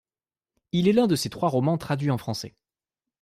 [0.71, 2.55] Il est l'un de ses trois romans traduits en français.